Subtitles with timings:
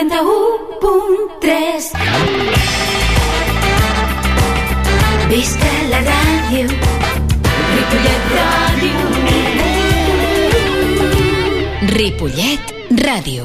[0.00, 1.92] 91.3
[5.28, 6.64] Visca la ràdio
[7.74, 8.96] Ripollet Ràdio
[11.90, 13.44] Ripollet Ràdio.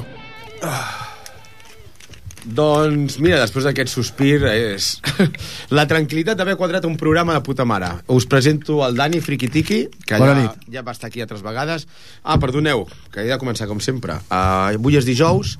[2.45, 5.01] Doncs mira, després d'aquest sospir és
[5.75, 7.89] la tranquil·litat d'haver quadrat un programa de puta mare.
[8.07, 10.51] Us presento el Dani Friquitiqui, que Bona ja, nit.
[10.71, 11.83] ja va estar aquí altres vegades.
[12.23, 14.13] Ah, perdoneu, que he de començar com sempre.
[14.29, 15.57] Uh, avui és dijous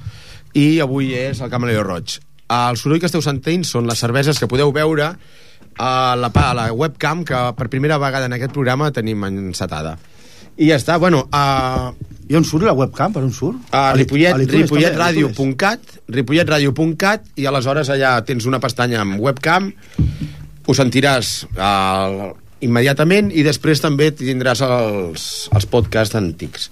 [0.55, 2.17] i avui és el Camaleo Roig.
[2.55, 5.11] El soroll que esteu sentint són les cerveses que podeu veure
[5.75, 9.97] a la, a la webcam que per primera vegada en aquest programa tenim encetada.
[10.55, 11.91] I ja està, bueno, uh,
[12.25, 13.11] I on surt la webcam?
[13.13, 13.68] Per on surt?
[13.75, 19.69] a Ripollet, ripolletradio.cat ripolletradio.cat i aleshores allà tens una pestanya amb webcam
[20.65, 22.32] ho sentiràs uh,
[22.65, 26.71] immediatament i després també tindràs els, els podcasts antics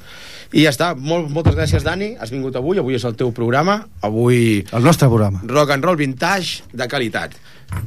[0.53, 2.11] i ja està, Molt, moltes gràcies Dani.
[2.21, 3.79] Has vingut avui, avui és el teu programa.
[4.05, 5.41] Avui El nostre programa.
[5.49, 7.33] rock and roll vintage de qualitat.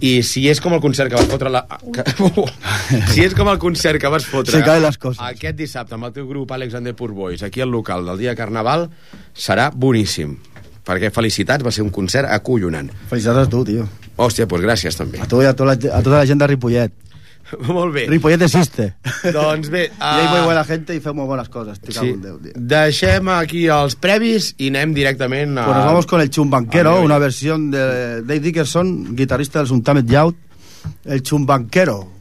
[0.02, 1.60] I si és com el concert que vas fotre la...
[1.94, 2.02] que...
[3.12, 5.20] si és com el concert que vas fotre Se caen les coses.
[5.22, 8.36] aquest dissabte amb el teu grup Alexander Poor Boys aquí al local del dia de
[8.40, 8.88] Carnaval
[9.36, 10.34] serà boníssim.
[10.86, 12.90] Perquè felicitats, va ser un concert acollonant.
[13.10, 13.86] Felicitats a tu, tio.
[14.16, 15.18] hòstia, doncs gràcies també.
[15.22, 16.92] A tu i a, tota la, a tota la gent de Ripollet.
[17.76, 18.92] molt bé Ripollet existe.
[19.36, 21.14] doncs bé Y hay muy ah, buena gente y feu
[21.50, 21.80] cosas.
[21.80, 22.52] Te cago sí, Déu, tío.
[22.56, 25.66] deixem aquí els previs i anem directament a...
[25.66, 30.36] Pues nos vamos con el Chumbanquero, una versión de Dave Dickerson, guitarrista del Suntamet Youth.
[31.04, 32.15] El Chumbanquero.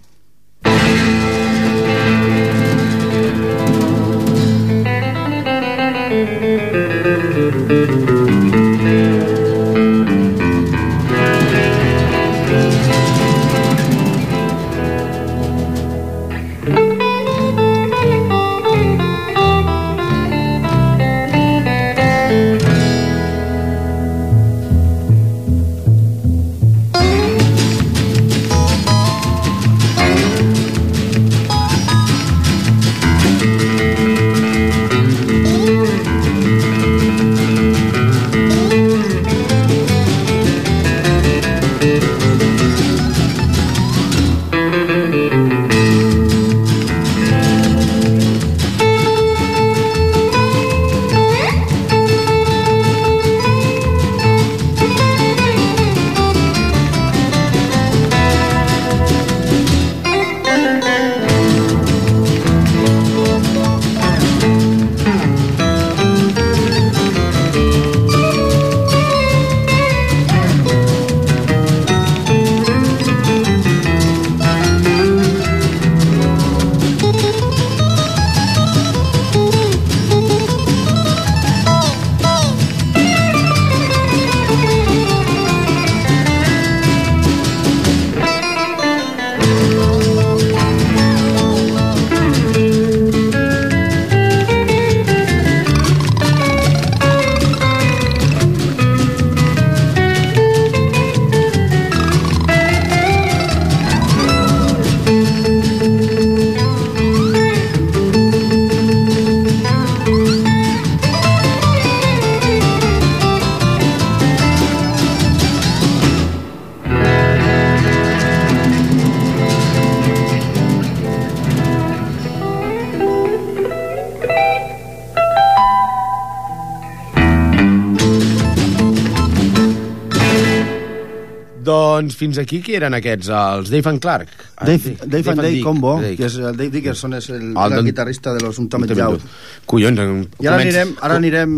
[131.95, 133.29] Doncs fins aquí qui eren aquests?
[133.31, 134.29] Els Dave and Clark?
[134.55, 135.63] Ah, Dave, Dave and Dave Dick.
[135.63, 136.15] Combo, Dave.
[136.19, 139.23] que és el Dave Dickerson és el, El el, del- guitarrista de los Suntamet Youth.
[139.65, 141.55] Collons, en- I ara anirem, ara anirem...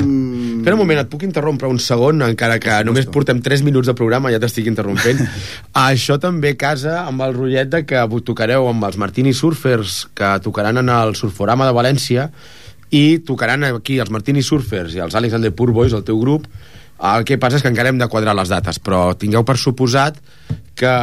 [0.60, 3.96] Espera un moment, et puc interrompre un segon, encara que només portem 3 minuts de
[3.98, 5.20] programa, ja t'estic interrompent.
[5.88, 10.78] Això també casa amb el rotllet de que tocareu amb els Martini Surfers, que tocaran
[10.82, 12.30] en el Surforama de València,
[12.92, 16.46] i tocaran aquí els Martini Surfers i els Alexander Poor Boys, el teu grup.
[16.98, 20.16] El que passa és que encara hem de quadrar les dates, però tingueu per suposat
[20.78, 20.94] que,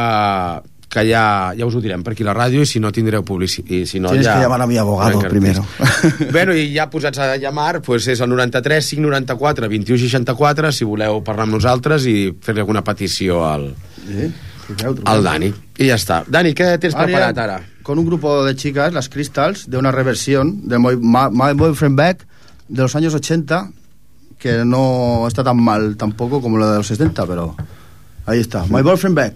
[0.91, 3.23] que ja, ja us ho direm per aquí a la ràdio i si no tindreu
[3.27, 3.71] publicitat.
[3.71, 4.35] I si no, Tienes ja...
[4.35, 5.65] que llamar a mi abogado primero.
[6.35, 11.21] bueno, i ja posats a llamar, pues és el 93 594 21 64 si voleu
[11.23, 13.69] parlar amb nosaltres i fer-li alguna petició al,
[14.05, 14.27] Sí,
[14.67, 14.99] truqueu.
[15.05, 15.53] al Dani.
[15.79, 16.21] I ja està.
[16.27, 17.57] Dani, què tens Ahora preparat ara?
[17.85, 21.95] Con un grupo de chicas, las Crystals, de una reversión de My, My- My Boyfriend
[21.97, 22.25] Back
[22.67, 23.69] de los años 80,
[24.39, 27.55] que no está tan mal tampoco como la de los 70, pero
[28.25, 28.65] ahí está.
[28.69, 29.33] My Boyfriend Back.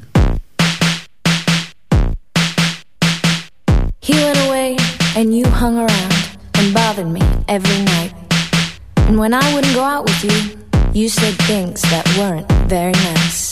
[4.02, 4.78] He went away
[5.16, 6.14] and you hung around
[6.56, 8.14] and bothered me every night.
[9.08, 10.60] And when I wouldn't go out with you,
[10.92, 13.49] You said things that weren't very nice.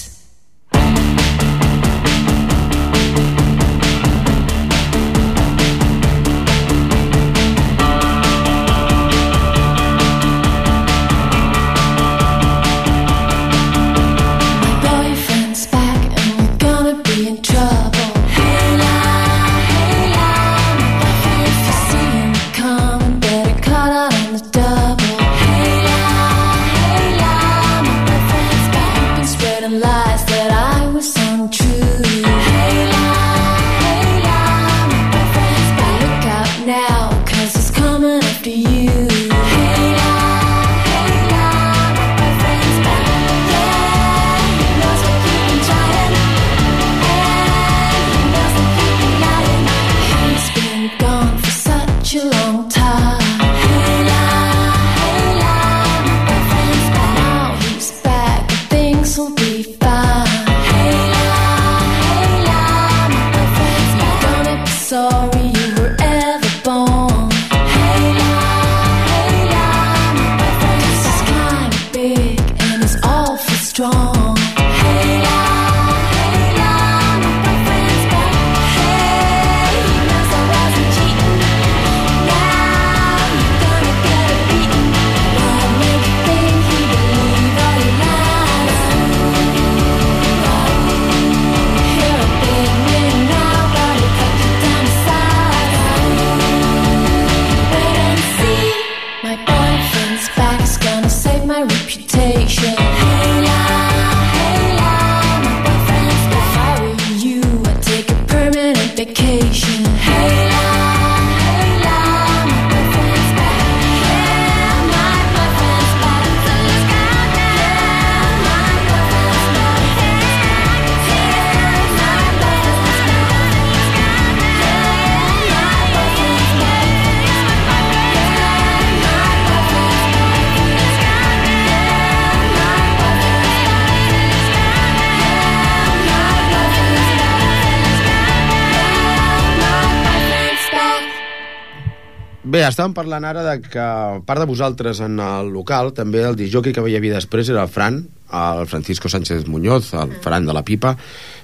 [142.72, 143.88] Estàvem parlant ara de que,
[144.28, 147.72] part de vosaltres en el local, també el disjockey que hi havia després era el
[147.72, 148.02] Fran,
[148.34, 150.96] el Francisco Sánchez Muñoz, el Fran de la Pipa,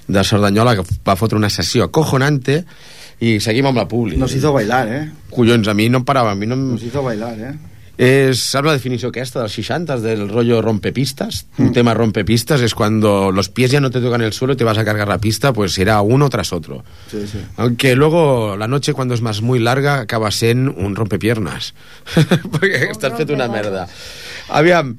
[0.08, 2.62] de Cerdanyola, que va fotre una sessió acojonante,
[3.24, 4.18] i seguim amb la publi.
[4.20, 5.04] Nos hizo bailar, ¿eh?
[5.30, 6.66] Collons, a mi no em parava, a mi no em...
[6.74, 7.54] Nos hizo bailar, ¿eh?
[7.96, 11.44] És, saps la definició aquesta dels 60 del rollo rompepistas?
[11.62, 14.64] Un tema rompepistas es cuando los pies ya no te tocan el suelo y te
[14.64, 16.84] vas a cargar la pista, pues será uno tras otro.
[17.10, 17.38] Sí, sí.
[17.56, 21.74] Aunque luego la noche cuando es más muy larga acaba sent un rompepiernas.
[22.54, 23.86] Perquè estàs fet una merda.
[24.50, 24.96] Aviam,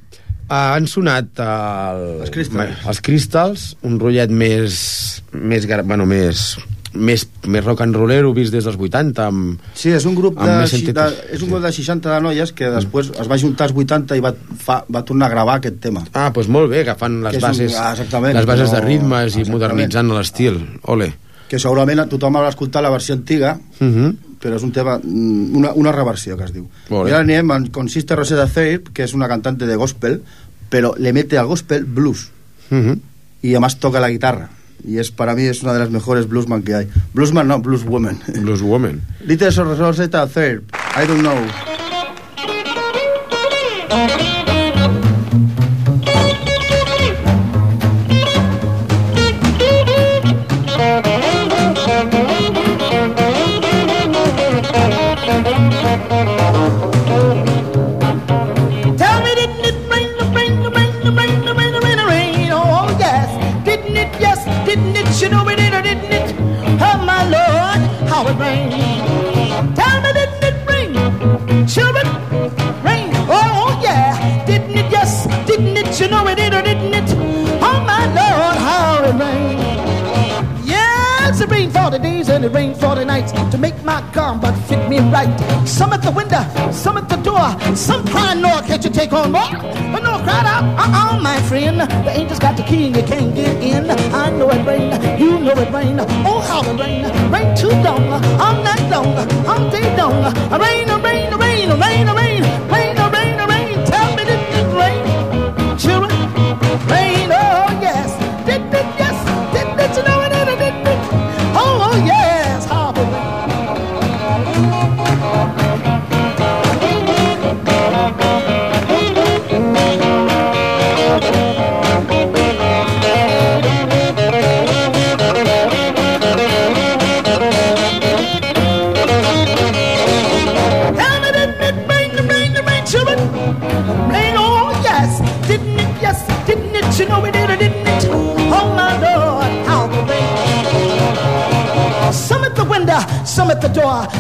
[0.48, 2.80] eh, han sonat el, Els Crystals.
[2.88, 6.56] els Crystals, un rotllet més, més, bueno, més,
[6.96, 10.46] més, més rock and rollero vist des dels 80 amb, Sí, és un grup de,
[10.46, 10.98] més de, sentit.
[11.32, 14.20] és un grup de 60 de noies que després es va juntar als 80 i
[14.24, 16.04] va, fa, va tornar a gravar aquest tema.
[16.14, 17.94] Ah, doncs molt bé, agafant les Que és un- bases, ah,
[18.34, 19.52] les bases de ritmes i exactament.
[19.52, 20.80] modernitzant l'estil.
[20.84, 21.14] Ole.
[21.48, 24.16] Que segurament tothom haurà escoltat la versió antiga, Uh -huh.
[24.42, 26.68] però és un tema, mm, una, una reversió que es diu.
[26.90, 26.96] Bé.
[27.10, 30.22] I ara anem amb Consiste Rosetta Thape, que és una cantante de gospel,
[30.70, 32.30] però le mete al gospel blues.
[32.72, 33.00] Uh -huh.
[33.44, 34.50] y además toca la guitarra.
[34.84, 36.88] Y es para mí es una de las mejores bluesman que hay.
[37.14, 38.20] Bluesman no, blueswoman.
[38.42, 39.02] Blues Woman.
[39.26, 40.64] Little Rosetta Third,
[40.96, 41.36] I don't know.
[65.22, 66.36] You know it did or didn't it?
[66.82, 69.74] Oh, my Lord, how it rained.
[69.76, 71.66] Tell me, didn't it rain?
[71.66, 72.06] Children,
[72.84, 73.10] rain.
[73.28, 74.46] Oh, oh yeah.
[74.46, 76.00] Didn't it, yes, didn't it?
[76.00, 76.95] You know it did or didn't it?
[81.46, 84.58] it rains for the days and it rains for the nights to make my garment
[84.68, 85.30] fit me right.
[85.68, 89.32] Some at the window, some at the door, some crying, Lord, can't you take on
[89.32, 89.52] more?
[89.52, 91.80] But no cried out, uh-uh, my friend.
[91.80, 93.90] The angels got the key and you can't get in.
[93.90, 96.02] I know it rained, you know it rained.
[96.02, 98.06] Oh, how it rained, rain too long,
[98.42, 99.16] I'm not long,
[99.48, 100.24] I'm day long.
[100.60, 103.86] Rain, rain, rain, rain, rain, rain, rain, rain.
[103.86, 106.12] Tell me did it rain, children?
[106.90, 107.25] Rain.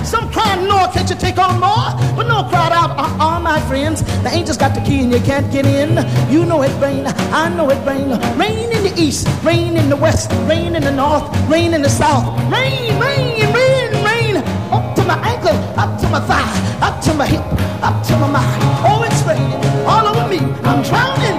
[0.03, 1.89] Some crying, no, can't you take on more?
[2.15, 4.03] But no cried out, uh, uh, my friends.
[4.23, 5.97] The angels got the key and you can't get in.
[6.31, 8.09] You know it rain, I know it rain.
[8.37, 11.89] Rain in the east, rain in the west, rain in the north, rain in the
[11.89, 12.25] south.
[12.51, 14.37] Rain, rain, rain, rain.
[14.71, 17.45] Up to my ankle, up to my thigh, up to my hip,
[17.83, 18.61] up to my mind.
[18.87, 20.39] Oh, it's raining all over me.
[20.63, 21.37] I'm drowning,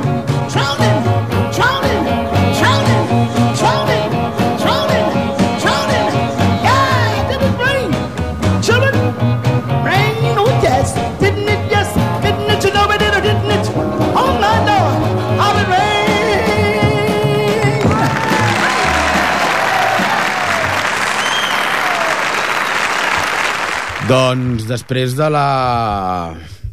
[24.07, 25.47] Doncs després de la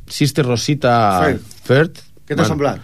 [0.09, 1.55] Sister Rosita Firth.
[1.65, 2.83] Firth Què t'ha semblat?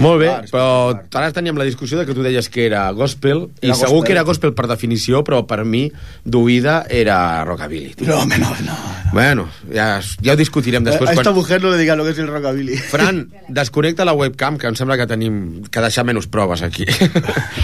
[0.00, 3.74] Molt bé, però ara teníem la discussió de que tu deies que era gospel, Era
[3.74, 4.04] i segur gospel.
[4.06, 5.82] que era gospel per definició, però per mi,
[6.24, 7.90] d'oïda, era rockabilly.
[8.00, 8.06] tio.
[8.08, 8.76] No, home, no, no.
[9.12, 11.10] Bueno, ja, ja ho discutirem A després.
[11.12, 11.34] esta Quan...
[11.36, 12.78] mujer no le diga lo que es el rockabilly.
[12.88, 15.36] Fran, desconnecta la webcam, que em sembla que tenim
[15.68, 16.86] que deixar menys proves aquí.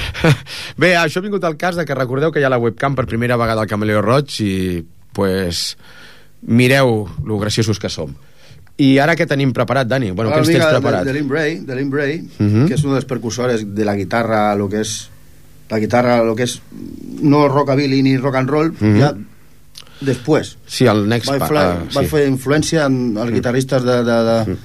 [0.76, 3.06] Bé, això ha vingut al cas de que recordeu que hi ha la webcam per
[3.08, 4.84] primera vegada al Cameleo Roig i,
[5.16, 5.78] pues,
[6.42, 8.14] mireu lo graciosos que som.
[8.78, 10.12] I ara què tenim preparat, Dani?
[10.12, 11.04] Bueno, què ens tens de, preparat?
[11.04, 12.66] de Lynn Bray, de Lynn Bray Mhm.
[12.68, 15.10] que es uno de los percusores de la guitarra, lo que es
[15.68, 16.62] la guitarra, lo que es
[17.20, 18.98] no rockabilly ni rock and roll, Mhm.
[18.98, 19.14] ya
[20.00, 20.58] después.
[20.66, 21.28] Sí, el Next...
[21.28, 22.06] Va, Pa- infla- ah, va sí.
[22.08, 24.56] fer influència en els guitarristes de, de, de mm,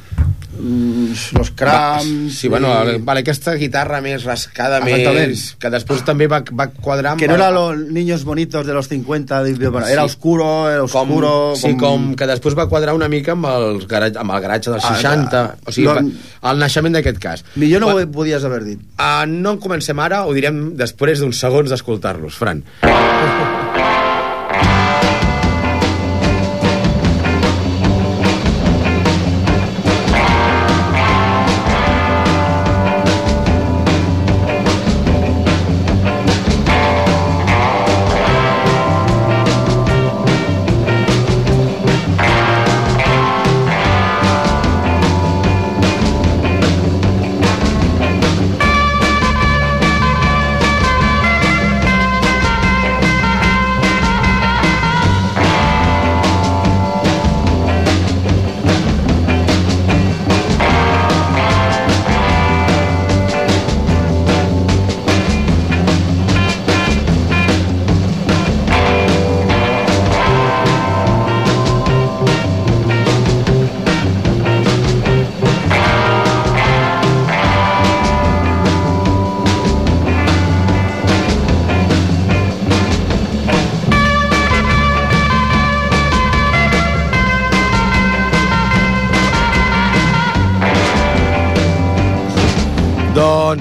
[0.63, 5.29] los Va, Cramps sí, bueno, i- vale, aquesta guitarra més rascada, Exactament.
[5.29, 5.55] més...
[5.60, 8.88] Que després també va, va quadrar que no el- era los niños bonitos de los
[8.88, 10.05] 50 de- de- bueno, era Sí.
[10.13, 14.17] oscuro era com, oscuro sí, com que després va quadrar una mica amb, els garatge,
[14.20, 17.43] amb el garatge dels Ah, 60 ah, o sigui, no- va- el naixement d'aquest cas
[17.55, 21.20] millor no Va- ho podies haver dit Uh, no en comencem ara, ho direm després
[21.20, 22.63] d'uns segons d'escoltar-los, Fran.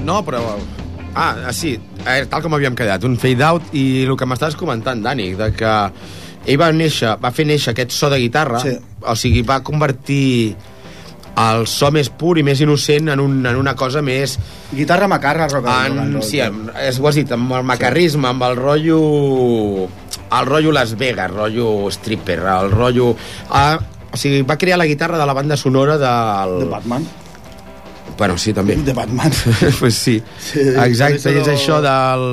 [0.04, 0.42] No, però...
[1.14, 1.74] Ah, sí,
[2.08, 5.72] eh, tal com havíem quedat, un fade-out i el que m'estaves comentant, Dani, de que
[6.48, 8.78] ell va néixer, va fer néixer aquest so de guitarra, Sí.
[9.04, 10.56] o sigui, va convertir
[11.42, 14.38] el so més pur i més innocent en, un, en una cosa més...
[14.72, 18.48] guitarra macarra rock and roll, sí, en, és, ho has dit, amb el macarrisme, amb
[18.48, 19.00] el rotllo...
[20.32, 23.14] El rotllo Las Vegas, rotllo stripper, el rotllo...
[23.50, 23.76] Ah,
[24.12, 26.58] o sigui, va crear la guitarra de la banda sonora del...
[26.64, 27.06] de Batman
[28.22, 28.76] Bueno, sí, també.
[28.86, 29.32] de Batman
[29.80, 30.20] pues sí.
[30.38, 32.26] Sí, Exacte, és això del,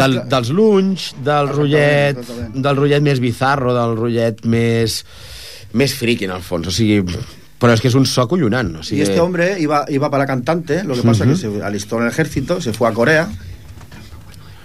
[0.00, 2.22] del, dels lunys, del rotllet,
[2.54, 5.02] del rotllet més bizarro, del rotllet més,
[5.76, 6.70] més friki, en el fons.
[6.70, 7.02] O sigui,
[7.60, 8.72] però és que és un so collonant.
[8.80, 11.62] O Y sigui, este hombre iba, iba para cantante, lo que pasa es que se
[11.62, 13.28] alistó en el ejército, se fue a Corea,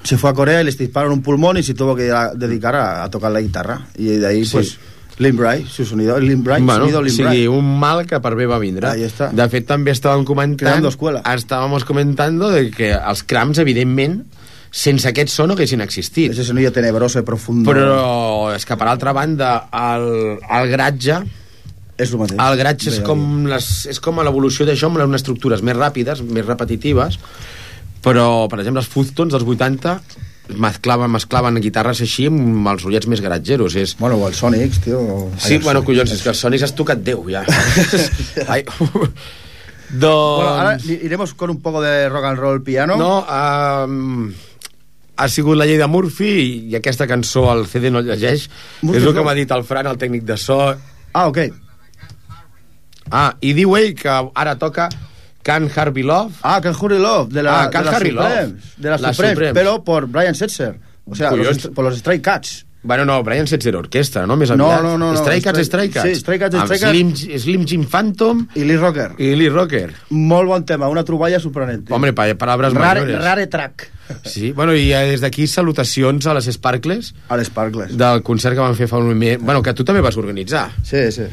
[0.04, 3.04] se fue a Corea y le dispararon un pulmón y se tuvo que dedicar a,
[3.04, 3.88] a tocar la guitarra.
[3.98, 4.52] Y de ahí, Sí.
[4.54, 4.78] pues,
[5.20, 8.36] Lynn Bray, su sonido, Lynn Bray, Bueno, sonido o Lynn sigui, un mal que per
[8.40, 8.88] bé va vindre.
[8.88, 9.28] Ahí está.
[9.36, 10.86] De fet, també estàvem comentant...
[10.88, 14.22] Estàvem comentando de que els crams, evidentment,
[14.72, 16.32] sense aquest so no haguessin existit.
[16.32, 17.68] Ese sonido tenebroso y profundo.
[17.68, 21.20] Però és que, per altra banda, el, el gratge
[22.00, 22.40] es lo mateix.
[22.40, 26.48] El gratge és com, les, és com l'evolució d'això amb unes estructures més ràpides, més
[26.48, 27.20] repetitives,
[28.06, 30.00] però, per exemple, els Fuztons dels 80
[30.50, 33.76] mesclaven, mesclaven guitarres així amb els ullets més garatgeros.
[33.80, 33.96] És...
[34.00, 35.02] Bueno, o el Sonics, tío.
[35.38, 37.44] Sí, Ai, bueno, collons, és que els Sonics has tocat Déu, ja.
[38.54, 38.64] Ai.
[38.66, 39.16] doncs...
[39.92, 42.98] Bueno, ahora iremos con un poco de rock and roll piano.
[42.98, 44.32] No, um,
[45.20, 46.30] ha sigut la llei de Murphy
[46.70, 48.50] i, aquesta cançó el CD no llegeix.
[48.82, 50.62] Murphy és el que m'ha dit el Fran, el tècnic de so.
[51.12, 51.44] Ah, ok.
[53.10, 54.88] Ah, i diu ell que ara toca
[55.50, 56.34] Can't Harvey Love.
[56.44, 58.28] Ah, Can Hurry Love, de, la, Ah, Can de Hurry Love.
[58.30, 58.64] Supremes.
[58.78, 59.54] De las Las Supremes, Supremes.
[59.54, 60.80] pero por Brian Setzer.
[61.06, 61.64] O sea, Collons.
[61.66, 62.66] los, por los Stray Cats.
[62.82, 64.38] Bueno, no, Brian Setzer Orquestra, no?
[64.38, 64.84] Més No, aviat.
[64.84, 66.08] no, no, no, Stray Cats, Stray- Cats.
[66.08, 66.92] sí, Stray Cats, Stray Cats.
[66.92, 69.16] Slim, Slim Jim Phantom I Lee Rocker.
[69.18, 69.92] i Lee Rocker.
[70.12, 71.92] Molt bon tema, una troballa sorprenent.
[71.92, 73.22] Hombre, pa palabras rare, mayores.
[73.26, 73.90] rare track.
[74.24, 77.98] Sí, bueno, i eh, des d'aquí salutacions a les Sparkles A les Sparkles.
[77.98, 79.38] del concert que van fer fa un mes.
[79.42, 80.70] Bueno, que tu també vas organitzar.
[80.84, 81.24] Sí, sí.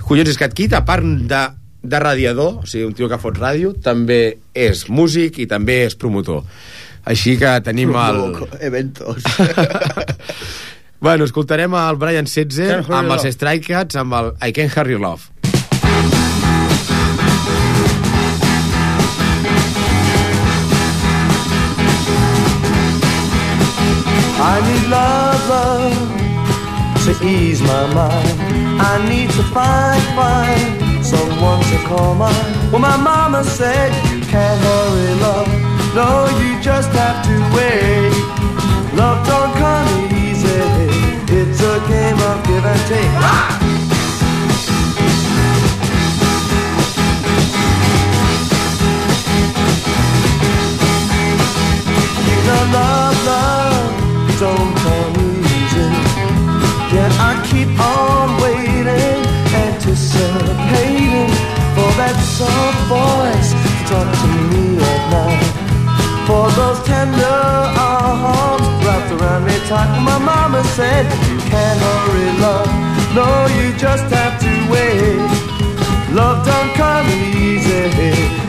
[0.00, 1.42] Collons, és que aquí, a part de,
[1.82, 5.96] de radiador, o sigui, un tio que fot ràdio, també és músic i també és
[5.98, 6.44] promotor.
[7.08, 8.20] Així que tenim el...
[8.60, 9.24] Eventos.
[11.04, 13.28] bueno, escoltarem el Brian Setzer amb els.
[13.32, 15.30] Stray Cats, amb el I Can't Hurry Love.
[24.40, 26.18] I need love, love
[27.04, 28.80] to ease my mind.
[28.80, 32.70] I need to find, find someone to call mine.
[32.70, 35.48] Well, my mama said you can't hurry love.
[35.98, 36.08] No,
[36.42, 38.12] you just have to wait.
[39.00, 39.88] Love don't come
[40.24, 40.60] easy.
[41.38, 43.12] It's a game of give and take.
[52.28, 55.16] You know, love, love don't come
[55.56, 55.88] easy.
[56.94, 57.97] Yet I keep on
[66.38, 67.42] For those tender
[67.74, 69.90] arms wrapped around me tight.
[70.06, 72.70] My mama said, You can't hurry love.
[73.18, 73.26] No,
[73.58, 75.18] you just have to wait.
[76.14, 77.90] Love don't come easy.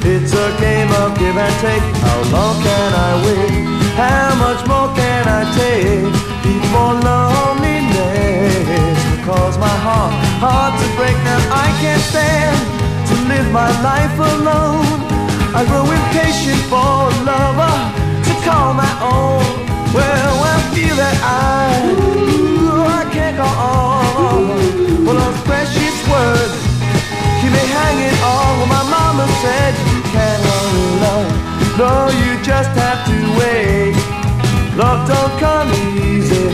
[0.05, 1.81] It's a game of give and take.
[2.05, 3.65] How long can I wait?
[3.98, 6.14] How much more can I take
[6.46, 10.14] before loneliness will cause my heart
[10.46, 11.18] hard to break?
[11.25, 12.53] Now I can't stand
[13.09, 14.99] to live my life alone.
[15.51, 19.42] I grow impatient for a lover uh, to call my own.
[19.98, 25.05] Well, I feel that I, ooh, I can't go on.
[25.05, 26.53] Well, those precious words
[27.42, 28.62] keep me hanging on.
[28.62, 30.42] Well, my mama said you can't
[31.01, 31.33] love.
[31.81, 33.98] No, you just have to wait.
[34.77, 36.46] Love don't come easy.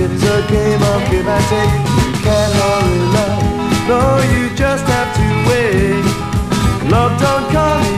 [0.00, 1.76] It's a game of give and take.
[1.92, 3.44] You can't hurry love.
[3.84, 4.00] No,
[4.32, 6.00] you just have to wait.
[6.88, 7.93] Love don't come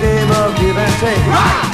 [0.00, 1.26] game of give and take.
[1.26, 1.69] love,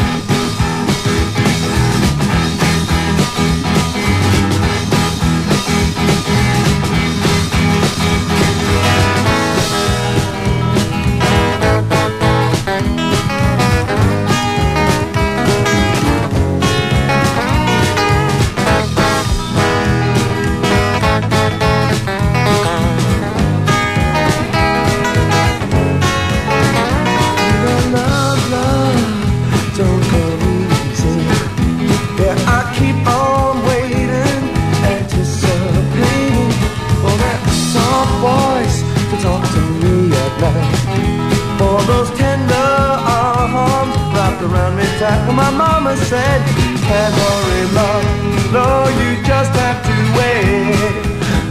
[46.87, 48.05] you can't hurry, love.
[48.53, 50.77] No, you just have to wait.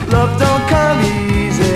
[0.07, 1.75] Love don't come easy.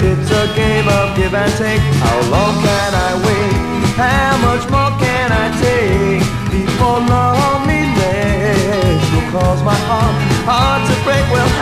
[0.00, 1.82] It's a game of give and take.
[2.00, 3.56] How long can I wait?
[3.96, 10.14] How much more can I take before loneliness will cause my heart,
[10.48, 11.24] heart to break?
[11.32, 11.57] Well,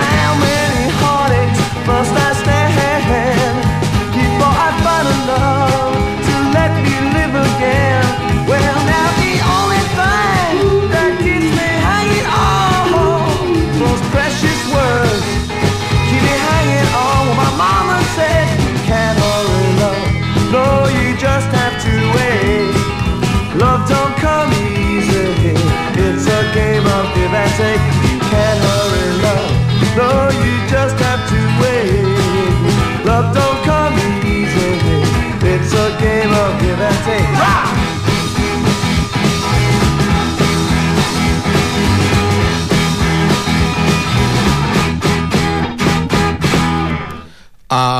[27.24, 27.55] active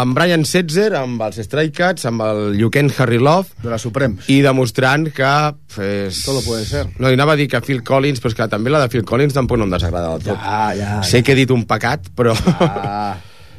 [0.07, 3.79] Amb Brian Setzer, amb els Stray Cats, amb el You Can Harry Love, De la
[3.83, 4.29] Suprems.
[4.31, 5.31] i demostrant que...
[5.75, 6.87] Pues, Todo puede ser.
[7.03, 9.03] No, i anava a dir que Phil Collins, però és que també la de Phil
[9.05, 10.38] Collins tampoc no em desagrada del tot.
[10.38, 12.37] Ja, ja, sé que he dit un pecat, però...
[12.61, 13.16] Ah.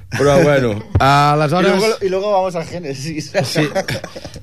[0.18, 1.76] però bueno, Y aleshores...
[1.78, 3.34] luego, y luego vamos al Génesis.
[3.44, 3.68] Sí.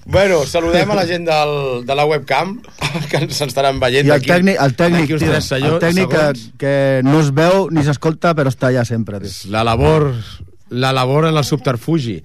[0.05, 2.59] Bueno, saludem a la gent del, de la webcam
[3.11, 5.81] que ens estaran veient I el d'aquí- tècnic, el tècnic, d'aquí tio, tres senyo- el
[5.81, 6.27] tècnic que,
[6.61, 6.75] que
[7.09, 9.23] no es veu ni s'escolta, però està allà sempre.
[9.25, 9.33] Tio.
[9.57, 10.11] La labor,
[10.75, 12.19] la labor en el subterfugi.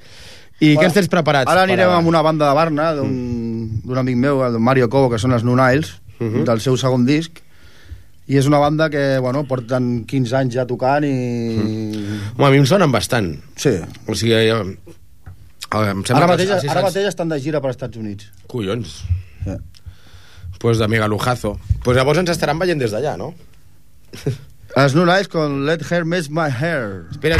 [0.59, 1.47] I què ens tens preparats?
[1.51, 5.09] Ara anirem per amb una banda de Barna, d'un d'un amic meu, el Mario Cobo,
[5.13, 6.43] que són els Nunails, Mhm.
[6.45, 7.39] del seu segon disc,
[8.29, 11.13] I és una banda que, bueno, porten 15 anys ja tocant i...
[12.37, 13.31] Home, a mi em sonen bastant.
[13.57, 13.71] Sí.
[14.05, 14.59] O sigui, jo...
[15.79, 18.27] Em sembla Ara que mateix, els- els ara mateix estan de gira per Estats Units.
[18.45, 18.99] Collons.
[19.47, 19.55] Sí.
[20.59, 21.55] Pues de mega lujazo.
[21.83, 23.33] Pues llavors ens estaran veient des d'allà, no?
[24.75, 27.07] Els New Lights con Let Her Mess My Hair.
[27.09, 27.37] Espera.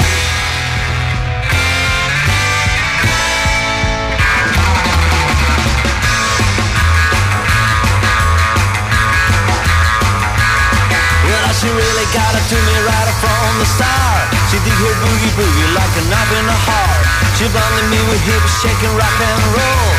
[12.49, 14.25] To me right from the start.
[14.49, 17.05] She did her boogie boogie like a knife in the heart.
[17.37, 19.89] She blinded me with hips shaking rock and roll.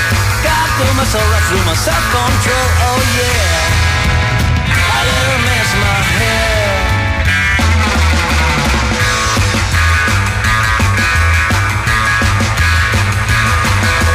[0.42, 2.66] Got through my soul right through my self control.
[2.90, 6.74] Oh yeah, I let her mess my hair.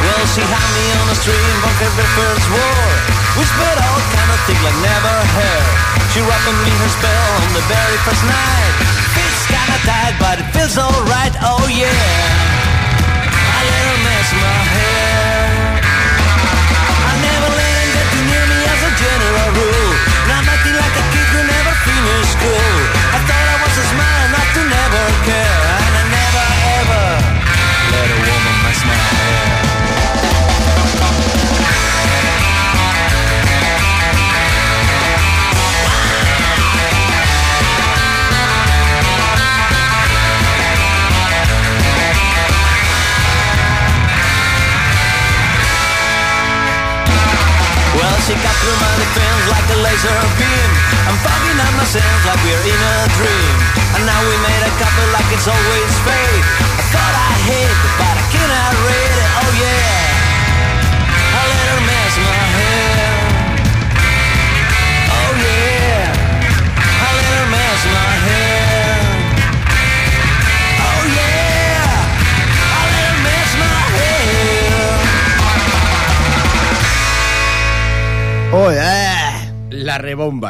[0.04, 2.84] Well, she had me on the street in Bunker River's war.
[3.40, 5.95] Whispered all kind of things like never heard.
[6.16, 8.72] She rocked me her spell on the very first night.
[9.12, 11.34] Feels kinda tight, but it feels alright.
[11.42, 12.45] Oh yeah.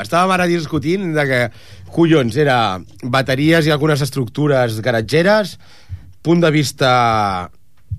[0.06, 1.40] Estàvem ara discutint de que,
[1.94, 5.56] collons, era bateries i algunes estructures garatgeres,
[6.22, 6.90] punt de vista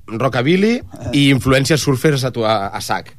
[0.07, 0.77] rockabilly
[1.13, 3.13] i influències surfers a, tu- a, a sac.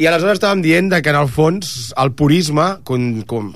[0.00, 3.52] I aleshores estàvem dient de que, en el fons, el purisme con, con,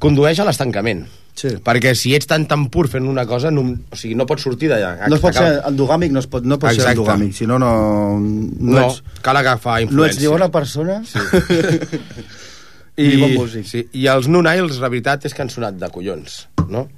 [0.00, 1.04] condueix a l'estancament.
[1.38, 1.52] Sí.
[1.62, 4.70] Perquè si ets tan tan pur fent una cosa, no, o sigui, no pots sortir
[4.72, 5.06] d'allà.
[5.06, 6.96] No es pot ser endogàmic, no, es pot, no pot ser Exacte.
[6.98, 7.70] endogàmic, si no, no,
[8.18, 10.24] no, No, ets, cal agafar no ets influència.
[10.24, 11.18] ni bona persona sí.
[12.98, 13.66] I, ni bon músic.
[13.66, 16.88] sí, I els New Niles, la veritat és que han sonat de collons, no?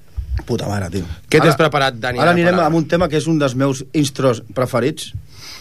[0.46, 1.04] Puta mare, tio.
[1.28, 4.42] Què tens preparat, Dani, Ara anirem amb un tema que és un dels meus intros
[4.54, 5.12] preferits,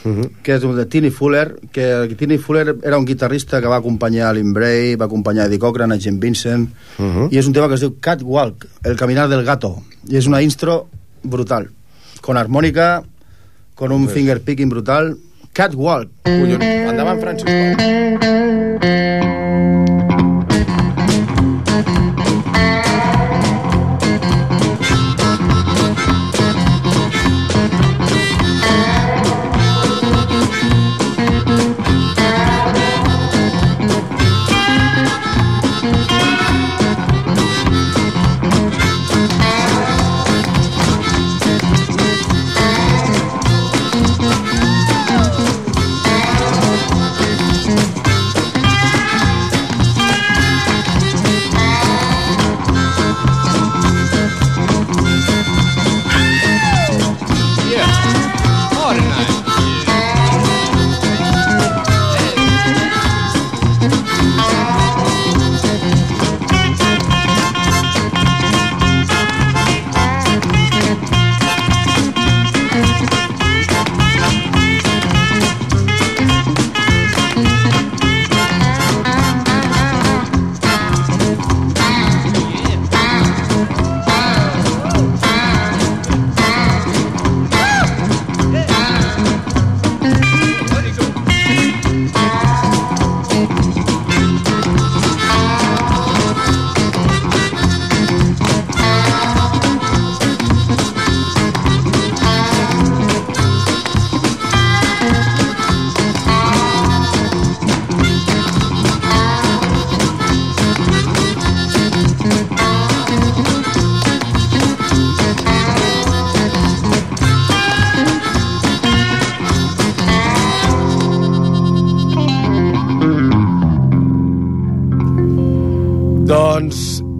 [0.06, 0.30] Uh -huh.
[0.44, 4.30] que és un de Tini Fuller, que Tini Fuller era un guitarrista que va acompanyar
[4.30, 7.28] a Bray, va acompanyar a Eddie Cochran, a Jim Vincent, Uh -huh.
[7.32, 10.42] i és un tema que es diu Catwalk, el caminar del gato, i és una
[10.42, 10.88] intro
[11.22, 11.70] brutal,
[12.22, 13.04] con armònica,
[13.76, 15.18] con un finger picking brutal,
[15.52, 16.10] Catwalk.
[16.24, 16.64] Collons.
[16.64, 17.46] Endavant, Francis.
[17.46, 19.29] Doncs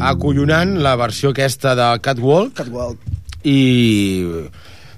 [0.10, 2.98] acollonant la versió aquesta de Catwalk Catwalk.
[3.44, 3.58] i
[4.26, 4.44] o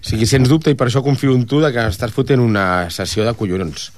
[0.02, 3.26] sigui, sens dubte, i per això confio en tu de que estàs fotent una sessió
[3.28, 3.92] de collons.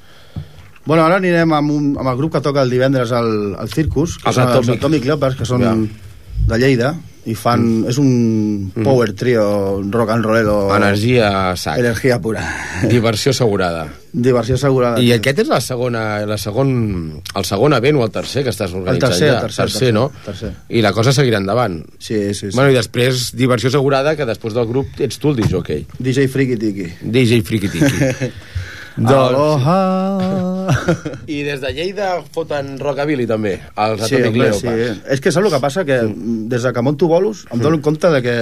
[0.86, 4.18] Bueno, ara anirem amb, un, amb el grup que toca el divendres al, al Circus,
[4.20, 4.70] que Els són Atomic.
[4.74, 5.72] els Atomic Leopards, que són Ja.
[6.52, 6.90] de Lleida,
[7.24, 7.64] i fan...
[7.64, 7.88] Mm.
[7.88, 9.46] És un power trio,
[9.96, 10.58] rock and rollero...
[10.76, 11.80] Energia sac.
[11.80, 12.44] Energia pura.
[12.92, 13.86] Diversió assegurada.
[14.14, 15.00] Diversió assegurada.
[15.02, 16.70] I aquest és la segona, la segon,
[17.34, 19.40] el segon event o el tercer que estàs organitzant tercer, ja?
[19.40, 20.04] el tercer, tercer, tercer, no?
[20.26, 20.52] tercer.
[20.70, 21.80] I la cosa seguirà endavant.
[21.98, 22.56] Sí, sí, sí.
[22.56, 25.88] Bueno, i després diversió assegurada que després del grup ets tu el disjockey.
[25.98, 26.88] DJ Friki Tiki.
[27.02, 28.30] DJ Friki Tiki.
[29.10, 30.70] Aloha!
[31.26, 34.62] I des de Lleida foten rockabilly també, els Sí, Atomic Leopards.
[34.62, 35.02] sí.
[35.16, 35.84] És que saps el que passa?
[35.88, 38.36] Que des de que monto bolos em dono compte de que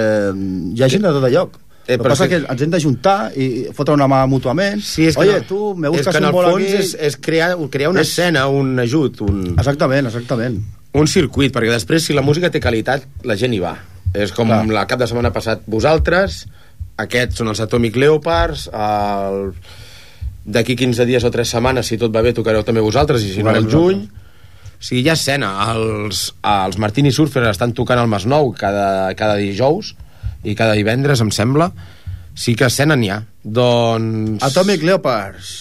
[0.76, 1.56] hi ha gent de tot lloc.
[1.88, 4.80] Eh, el però passa és que- que ens hem d'ajuntar i fotre una mà mútuament.
[4.82, 5.48] Sí, és que Oye, no.
[5.50, 6.74] tu, me en un el fons aquí...
[6.84, 10.60] és, és crear, crear una És- escena, un ajut, un, Exactament, exactament.
[10.94, 13.78] un circuit, perquè després, si la música té qualitat, la gent hi va.
[14.14, 14.66] És com Clar.
[14.68, 16.46] la cap de setmana passat vosaltres,
[16.98, 19.54] aquests són els Atomic Leopards, el...
[20.46, 23.44] d'aquí 15 dies o 3 setmanes, si tot va bé, tocareu també vosaltres, i si
[23.44, 24.04] no, al juny.
[24.12, 25.52] O sigui, hi ha escena.
[25.74, 29.96] Els, els Martini Surfer estan tocant al Masnou cada, cada dijous
[30.44, 31.72] i cada divendres, em sembla.
[32.34, 33.22] Sí que escena n'hi ha.
[33.44, 34.42] Doncs...
[34.44, 35.52] Atomic Leopards.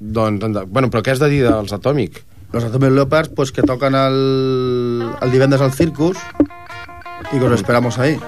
[0.00, 2.22] Doncs, bueno, però què has de dir dels Atomic?
[2.52, 6.16] Los Atomic Leopards, pues que tocan el, el divendres al Circus
[7.32, 8.18] y que os esperamos ahí.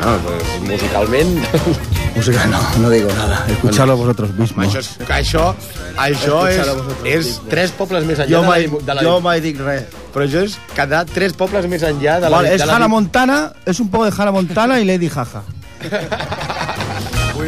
[0.00, 1.44] Bueno, pues, musicalment...
[2.16, 3.44] Música no, no digo nada.
[3.48, 4.66] Escuchadlo vosotros mismos.
[4.66, 5.54] això, és, que això,
[5.96, 6.66] això és,
[7.04, 9.86] és tres pobles més enllà Jo de mai, la, de la, jo mai dic res.
[10.12, 12.36] Però això és quedar tres pobles més enllà de la...
[12.36, 15.42] Vale, es de la, Hannah Montana, es un poco de Hannah Montana y Lady Jaja.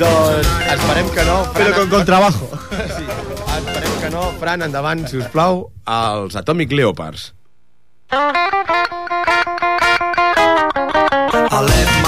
[0.03, 2.49] Doncs esperem que no, Fran, Pero con contrabajo.
[2.97, 3.05] sí,
[3.59, 7.33] esperem que no, Fran, endavant, si us plau, els Atomic Leopards.
[11.53, 12.02] I left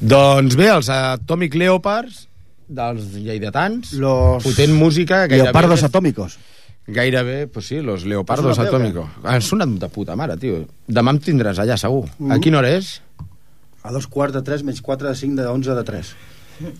[0.00, 2.26] Doncs bé, els Atomic Leopards
[2.66, 5.44] dels lleidatans, Los fotent música gairebé...
[5.44, 6.38] Leopardos atómicos.
[6.86, 9.06] Gairebé, pues sí, los leopardos atómicos.
[9.24, 10.64] Ha sonat de puta mare, tio.
[10.86, 12.04] Demà em tindràs allà, segur.
[12.30, 12.96] A quina hora és?
[13.86, 16.12] A dos quarts de tres, menys quatre de cinc, de onze de tres.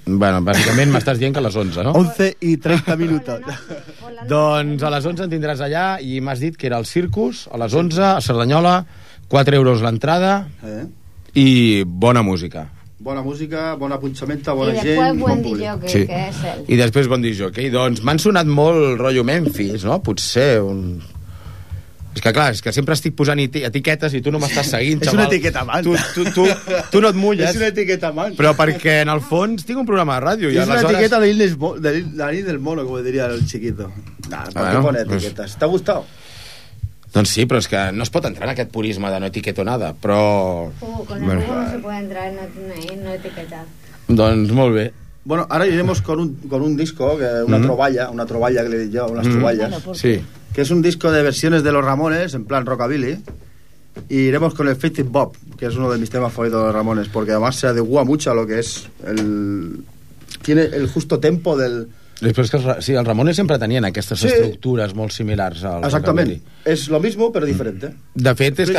[0.07, 1.93] Bueno, bàsicament m'estàs dient que a les 11, no?
[1.99, 3.43] 11 i 30 minutos.
[4.31, 7.59] Doncs a les 11 en tindràs allà i m'has dit que era el Circus, a
[7.61, 8.79] les 11, a Cerdanyola,
[9.29, 10.87] 4 euros l'entrada Eh?
[11.37, 12.71] i bona música.
[12.99, 16.07] Bona música, bona punxamenta, Y bona después gent, buen bon que, Sí.
[16.07, 16.65] que es él.
[16.69, 17.69] I després bon disjockey.
[17.71, 19.99] Doncs m'han sonat molt rotllo Memphis, no?
[20.03, 21.03] Potser un...
[22.17, 25.03] És que clar, és que sempre estic posant eti- etiquetes i tu no m'estàs seguint,
[25.05, 25.19] És xaval.
[25.21, 25.85] una etiqueta man.
[25.85, 26.47] Tu, tu, tu,
[26.91, 27.51] tu no et mulles.
[27.53, 28.33] És una etiqueta man.
[28.39, 30.97] Però perquè en el fons tinc un programa de ràdio i Es una aleshores...
[30.97, 33.93] etiqueta de isla del mono, como diría el chiquito.
[34.31, 35.59] Nah, ¿Para qué Bueno, poner pues- etiquetas?
[35.59, 36.07] ¿Te ha gustado?
[37.17, 39.65] Doncs sí, però és que no es pot entrar en aquest purisme de no etiqueto
[39.65, 40.69] nada, però...
[40.69, 41.41] Uh, con el Bueno.
[41.49, 43.65] no se puede entrar en no, no etiquetar.
[44.09, 44.93] Doncs molt bé.
[45.25, 47.65] Bueno, ahora iremos con un, con un disco, que una Mhm.
[47.65, 49.33] trovalla, una trovalla que le di yo, unas Mhm.
[49.33, 50.21] trovallas, Bueno, ¿por Sí.
[50.53, 53.19] que es un disco de versiones de los Ramones, en plan rockabilly.
[54.11, 56.75] Y iremos con el Fifty Bob, que es uno de mis temas favoritos de los
[56.75, 59.81] Ramones, porque además se adecua mucho a lo que es el...
[60.43, 61.89] Tiene el justo tempo del...
[62.21, 64.27] Després que els, Ra- sí, els Ramones sempre tenien aquestes Sí.
[64.29, 66.41] estructures molt similars al rockabilly.
[66.65, 67.93] Es lo mismo, pero diferente.
[68.15, 68.79] De fet, és que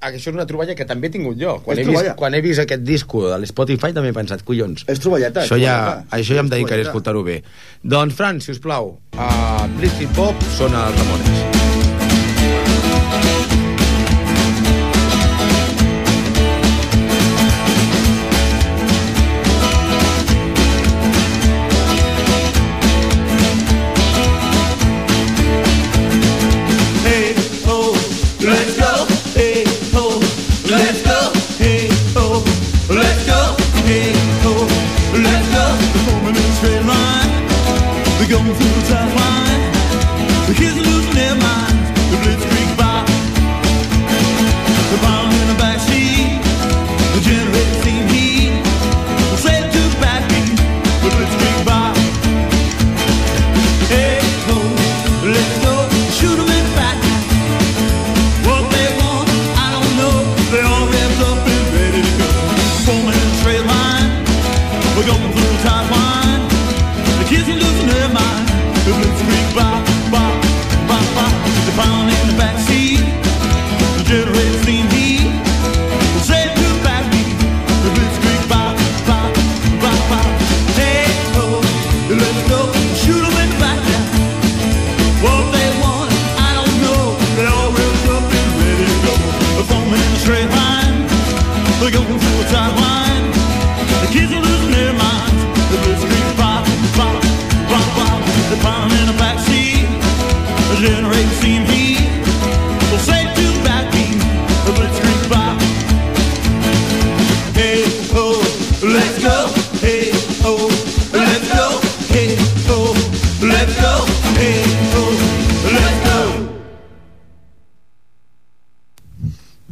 [0.00, 1.60] això és una troballa que també he tingut jo.
[1.64, 4.84] Quan, És he vist, quan he vist aquest disco de l'Spotify també he pensat, collons,
[4.88, 5.44] És troballeta.
[5.44, 6.16] és això ja, troballeta.
[6.16, 7.42] això ja em És dedicaré a escoltar-ho bé.
[7.82, 11.53] Doncs, Fran, si us plau, a Blitzkrieg Pop són els Ramones.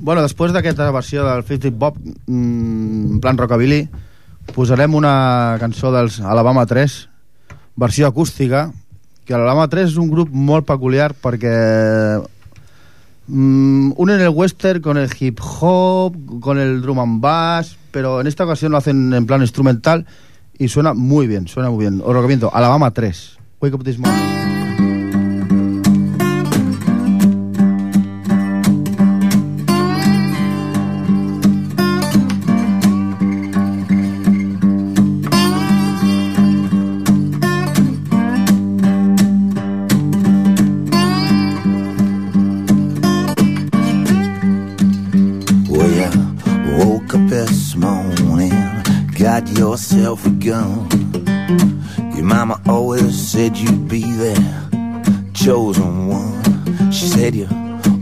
[0.02, 1.94] Bueno, després d'aquesta versió del Fifty Bob,
[2.26, 3.84] mm, en plan rockabilly,
[4.52, 6.96] posarem una cançó dels Alabama 3,
[7.78, 8.72] versió acústica,
[9.24, 11.54] que l'Alabama 3 és un grup molt peculiar perquè
[13.28, 18.26] mm, unen el western con el hip hop, con el drum and bass, pero en
[18.26, 20.04] esta ocasión lo hacen en plan instrumental
[20.58, 22.00] y suena muy bien, suena muy bien.
[22.04, 24.51] Os recomiendo, Alabama 3, Wake Up This Morning.
[50.12, 52.14] Yourself a gun.
[52.14, 56.92] Your mama always said you'd be the chosen one.
[56.92, 57.48] She said you're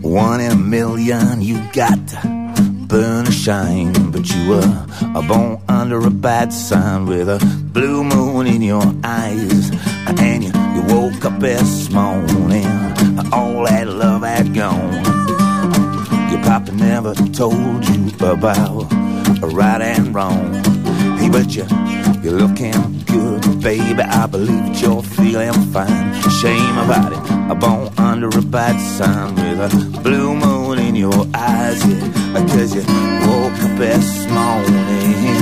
[0.03, 3.93] one in a million, you got to burn a shine.
[4.11, 7.39] But you were a born under a bad sign with a
[7.73, 9.71] blue moon in your eyes.
[10.07, 12.67] And you, you woke up this morning,
[13.33, 15.05] all that love had gone.
[16.31, 18.91] Your papa never told you about
[19.53, 20.80] right and wrong.
[21.33, 21.65] But you,
[22.23, 24.03] you're looking good, baby.
[24.03, 26.21] I believe you're feeling fine.
[26.41, 27.31] Shame about it.
[27.51, 31.81] I'm born under a bad sign with a blue moon in your eyes.
[31.87, 32.83] Yeah, cause you
[33.27, 35.37] woke up this morning.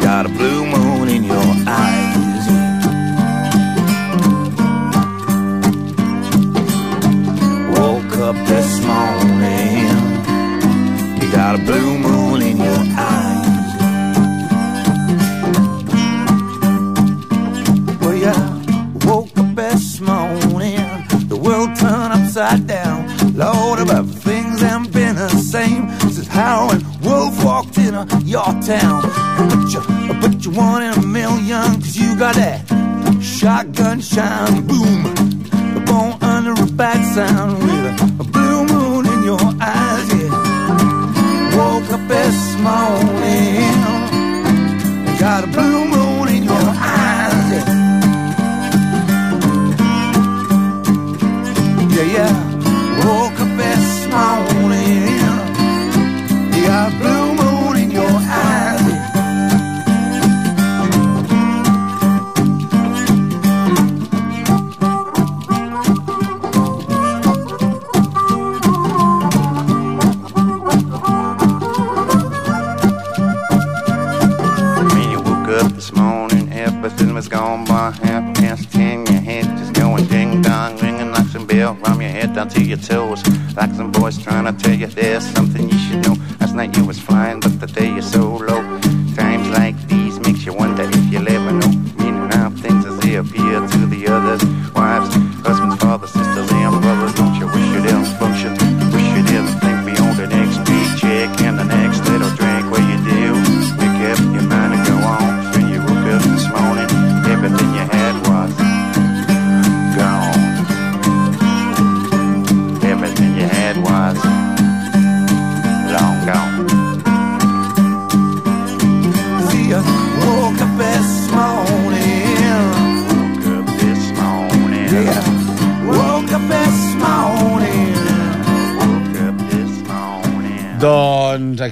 [0.00, 0.61] Got a blue
[26.42, 29.00] how and wolf walked in uh, your town.
[29.50, 29.80] But you,
[30.20, 32.60] but you one in a million, cause you got that
[33.22, 35.02] shotgun shine boom.
[35.86, 40.32] Born under a bad sound with a, a blue moon in your eyes, yeah.
[41.56, 43.76] Woke up this morning,
[45.24, 46.66] got a blue moon in your
[46.98, 47.66] eyes, yeah.
[51.94, 52.41] Yeah, yeah.
[82.82, 83.22] Toes.
[83.56, 86.16] Like some boys trying to tell you there's something you should know.
[86.40, 88.62] Last night you was flying, but today you're so low.
[89.14, 91.68] Times like these makes you wonder if you'll ever know.
[91.98, 94.42] Meaning how things as they appear to the others.
[94.74, 95.14] Wives,
[95.46, 96.12] husbands, fathers,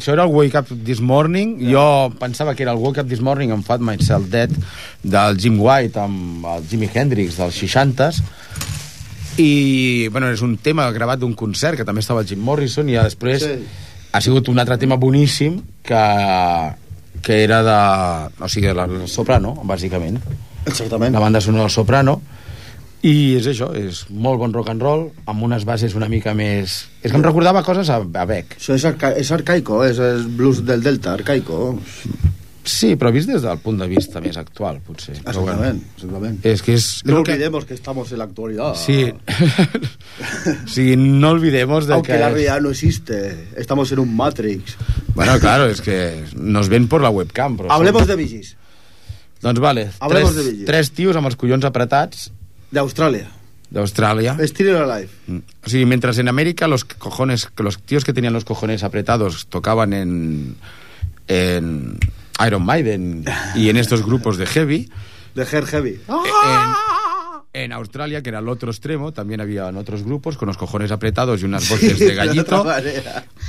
[0.01, 1.59] això era el Wake Up This Morning.
[1.70, 4.51] Jo pensava que era el Wake Up This Morning amb Fat Myself Dead
[5.05, 8.22] del Jim White amb el Jimi Hendrix dels 60s
[9.40, 12.96] i bueno, és un tema gravat d'un concert que també estava el Jim Morrison i
[12.98, 13.55] ja després Sí.
[14.12, 16.03] ha sigut un altre tema boníssim que,
[17.22, 17.78] que era de...
[18.44, 20.18] o sigui, la, la soprano, bàsicament
[20.66, 21.14] Exactament.
[21.14, 22.20] la banda sonora del soprano
[23.03, 26.82] i és això, és molt bon rock and roll amb unes bases una mica més
[27.01, 30.26] és que em recordava coses a, a Beck Això és, arca és arcaico, és el
[30.28, 31.78] blues del Delta, arcaico.
[32.62, 36.36] sí, però vist des del punt de vista més actual potser Exactament, exactament.
[36.44, 38.74] és que és, No que- olvidemos que estamos en la actualidad.
[38.76, 39.09] Sí.
[40.66, 42.18] sigui, no olvidemos de Aunque que...
[42.18, 44.76] la realidad no existe, estamos en un Matrix.
[45.14, 47.57] Bueno, claro, es que nos ven por la webcam.
[47.57, 48.57] Però Hablemos som- de Vigis,
[49.40, 52.26] Doncs vale, Hablemos tres, de tres tios amb els collons apretats
[52.70, 53.30] de Australia.
[53.70, 54.34] d'Austràlia.
[54.46, 55.10] Still Alive.
[55.26, 55.38] Mm.
[55.64, 59.46] O sigui, mientras en América los cojones, que los tíos que tenían los cojones apretados
[59.46, 60.56] tocaban en,
[61.28, 61.98] en
[62.44, 64.90] Iron Maiden y en estos grupos de heavy,
[65.34, 66.00] De Hair Heavy.
[66.08, 66.74] en,
[67.53, 71.42] en Australia, que era el otro extremo, también habían otros grupos con los cojones apretados
[71.42, 72.64] y unas voces de de gallito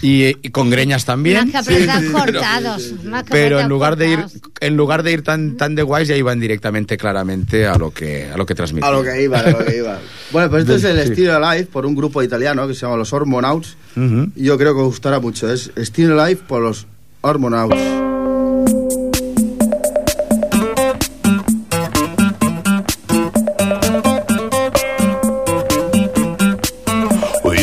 [0.02, 1.38] y, y con greñas también.
[1.38, 2.93] Más que apretar cortados.
[3.04, 4.26] más que Pero en lugar de ir
[4.60, 8.30] en lugar de ir tan tan de guays ya iban directamente claramente a lo que
[8.32, 8.91] a lo que transmitían.
[8.91, 9.99] A lo que iba, a lo que iba.
[10.32, 11.14] Bueno, pues esto es el Sí.
[11.14, 13.78] Still Alive por un grupo italiano que se llama los Hormonauts.
[14.36, 15.52] Y yo creo que os gustará mucho.
[15.52, 16.88] Es Still Alive por los
[17.22, 18.11] Hormonauts.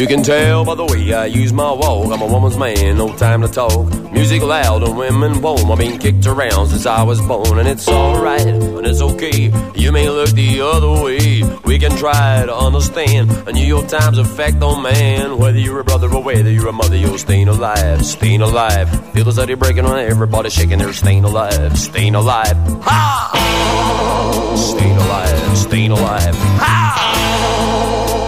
[0.08, 2.10] Can tell by the way I use my walk.
[2.10, 3.92] I'm a woman's man, no time to talk.
[4.10, 5.70] Music loud and women warm.
[5.70, 9.52] I've been kicked around since I was born, and it's alright, and it's okay.
[9.74, 11.42] You may look the other way.
[11.64, 15.36] We can try to understand a New York Times effect on man.
[15.36, 18.88] Whether you're a brother or whether you're a mother, you're staying alive, staying alive.
[19.12, 22.56] Feel the city breaking on everybody shaking their staying alive, staying alive.
[22.82, 24.54] Ha!
[24.56, 26.34] Staying alive, staying alive.
[26.64, 26.94] Ha!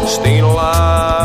[0.06, 1.19] Staying alive.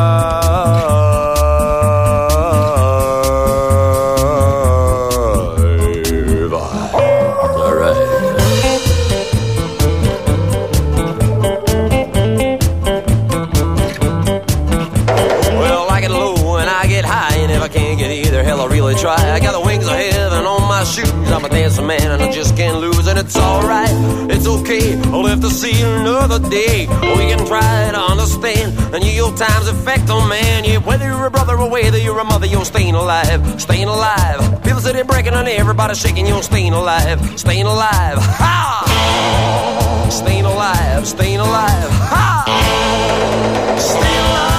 [23.25, 23.89] It's alright,
[24.29, 24.95] it's okay.
[25.09, 26.85] I'll live to see another day.
[27.17, 30.63] We can try to understand the New York Times effect on man.
[30.63, 34.63] Yeah, whether you're a brother or whether you're a mother, you're staying alive, staying alive.
[34.63, 38.17] Feel the city breaking on everybody shaking, you're staying alive, staying alive.
[38.19, 40.07] Ha!
[40.11, 41.89] Staying alive, staying alive.
[42.13, 42.45] Ha!
[43.79, 44.54] Staying alive.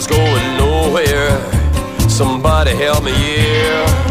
[0.00, 2.08] Life's going nowhere.
[2.08, 4.09] Somebody help me, yeah.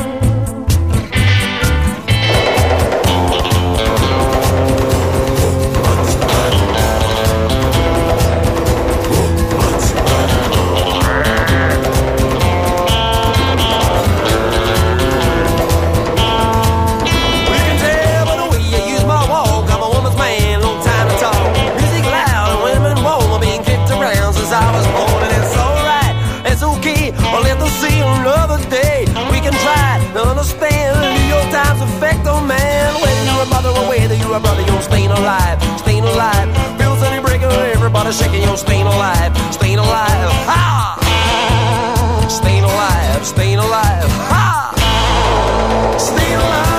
[34.99, 36.77] Staying alive, staying alive.
[36.77, 40.29] Feels any breaker, everybody shaking, you're staying alive, staying alive.
[40.51, 42.27] Ha!
[42.29, 44.09] Staying alive, staying alive.
[44.27, 45.95] Ha!
[45.97, 46.78] Staying alive.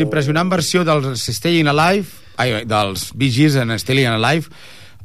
[0.00, 2.08] Doncs impressionant versió dels Staying Alive,
[2.40, 4.48] ai, dels Bee Gees en Staying Alive,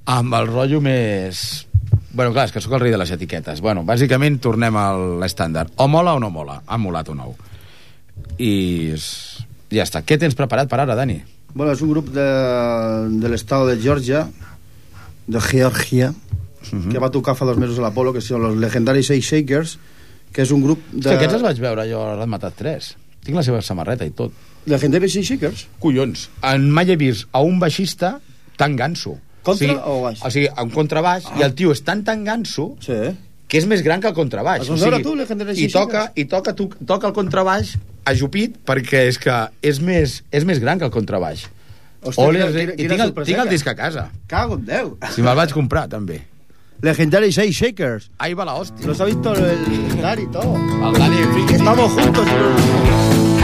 [0.07, 1.65] amb el rotllo més...
[2.15, 3.59] Bueno, clar, és que sóc el rei de les etiquetes.
[3.59, 4.85] Bueno, bàsicament tornem a
[5.19, 5.73] l'estàndard.
[5.83, 6.61] O mola o no mola.
[6.65, 7.33] Ha molat o no.
[8.39, 9.99] I ja està.
[10.07, 11.17] Què tens preparat per ara, Dani?
[11.51, 12.23] Bueno, és un grup de,
[13.19, 14.23] de l'estat de Georgia,
[15.27, 16.13] de Georgia,
[16.65, 16.89] Mhm.
[16.89, 19.75] que va tocar fa dos mesos a l'Apolo, que són els legendaris Eight Shakers,
[20.33, 21.03] que és un grup De...
[21.11, 22.87] Que aquests els vaig veure jo a l'han matat 3.
[23.21, 24.33] Tinc la seva samarreta i tot.
[24.65, 25.67] Legendaris Eight Shakers?
[25.79, 26.29] Collons.
[26.43, 28.19] En mai he vist a un baixista
[28.57, 29.17] tan ganso.
[29.45, 30.23] Contra o, sigui, o baix?
[30.25, 31.39] O sigui, un contrabaix, ah.
[31.39, 32.97] i el tio és tan tan ganso sí.
[33.47, 34.65] que és més gran que el contrabaix.
[34.65, 35.13] Vas veure tu,
[35.53, 39.35] i toca, i toca, tu, toca el contrabaix ajupit perquè és que
[39.65, 41.45] és més, és més gran que el contrabaix.
[42.05, 44.09] Ostres, Ole, quina- i quina- tinc quina el, tinc el disc a casa.
[44.29, 44.97] Cago en Déu.
[45.13, 46.21] Si me'l vaig comprar, també.
[46.81, 48.11] Legendaris Eight Shakers.
[48.19, 48.85] Ahí va la hostia.
[48.85, 50.53] Los ha visto el Dani y todo.
[50.93, 51.53] Dani Friki.
[51.55, 52.25] Estamos juntos.
[52.27, 53.34] Well,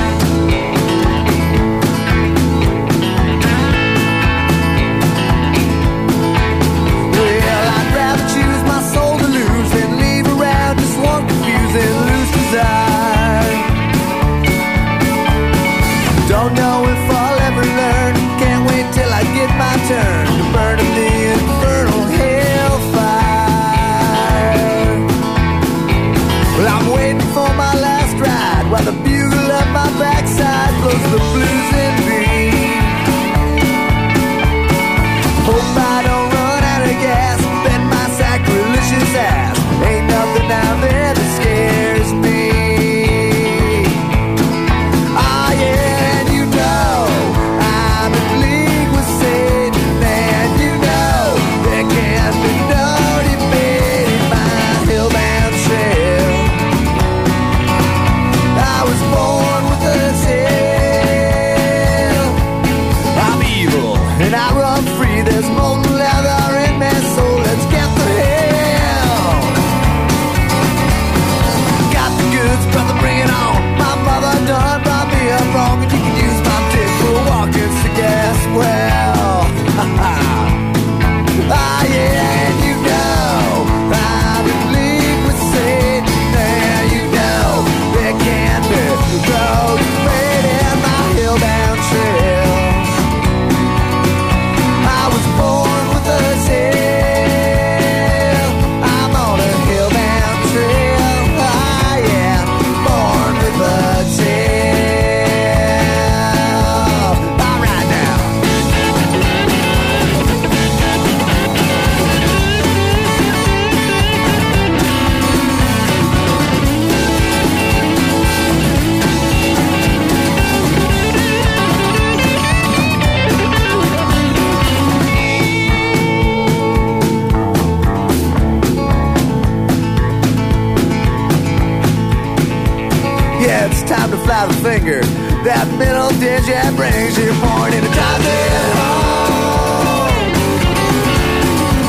[134.48, 135.02] to fly the finger.
[135.44, 138.38] That middle digit brings you point in a time to
[138.78, 139.12] home.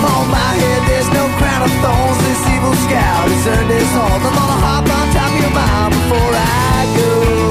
[0.03, 2.19] On my head, there's no crown of thorns.
[2.25, 4.23] This evil scout has earned his home.
[4.25, 7.42] I'm gonna hop on top of your mom before I go.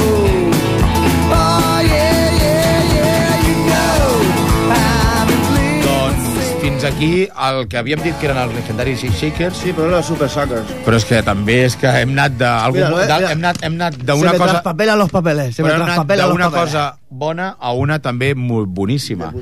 [6.82, 9.57] Fins aquí el que havíem dit que eren els Legendary Shakers...
[9.61, 10.71] Sí, però era Super Suckers.
[10.86, 12.47] Però és que també és que hem anat de...
[12.47, 14.51] Algun, de, hem anat, hem anat Se d'una me cosa...
[14.57, 15.55] traspapelan los papeles.
[15.55, 16.71] Se me Però traspapelan los papeles.
[16.71, 19.34] cosa bona a una també molt boníssima.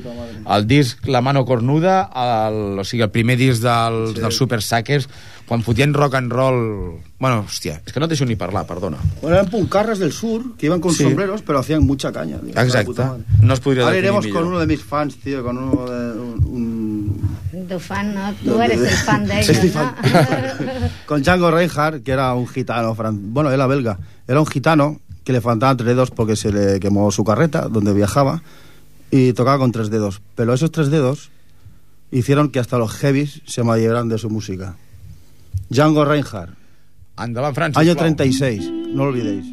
[0.49, 4.21] El disc La mano cornuda, el, o sigui, el primer disc dels, sí.
[4.23, 5.05] dels Super Suckers,
[5.49, 6.99] quan fotien rock and roll...
[7.19, 8.95] Bueno, hòstia, és que no et deixo ni parlar, perdona.
[9.21, 11.03] Bueno, eran puncarras del sur que iban con Sí.
[11.03, 12.37] sombreros, pero hacían mucha caña.
[12.39, 12.55] tío.
[12.55, 13.03] Exacte.
[13.41, 16.11] No es podria Ahora definir iremos con uno de mis fans, tío, con uno de
[16.19, 16.68] un, un-
[17.69, 18.33] Tu fan, no?
[18.43, 19.73] Tú eres el fan de ellos, Soy ¿no?
[19.73, 19.95] fan.
[21.05, 25.31] con Django Reinhardt, que era un gitano, fran- bueno, era belga, era un gitano que
[25.33, 28.41] le faltaban tres dedos porque se le quemó su carreta donde viajaba
[29.11, 30.21] y tocaba con tres dedos.
[30.35, 31.29] Pero esos tres dedos
[32.11, 34.75] hicieron que hasta los heavies se maravillaran de su música.
[35.69, 36.53] Django Reinhardt,
[37.17, 37.77] Endavant, Francis.
[37.77, 38.15] año sisplau.
[38.15, 39.45] 36, no lo olvidéis.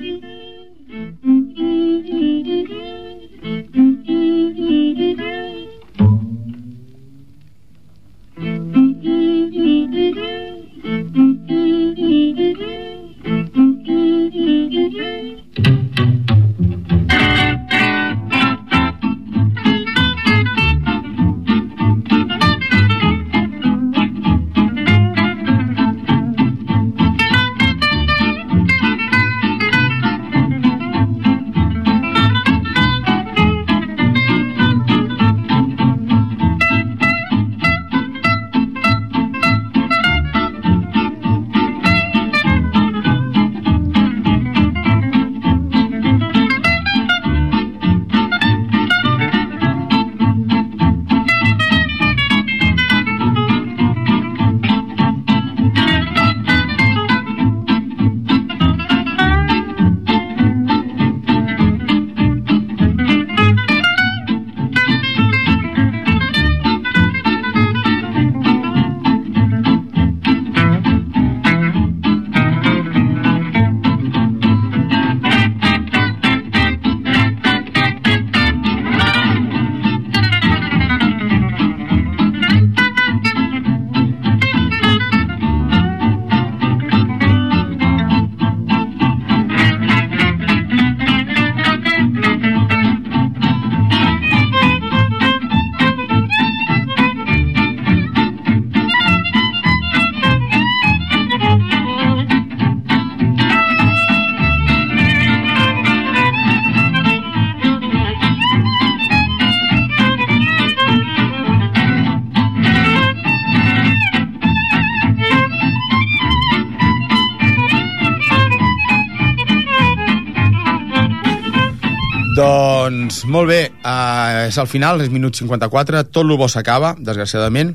[122.36, 127.70] Doncs molt bé, uh, és al final, és minut 54, tot lo bo s'acaba, desgraciadament.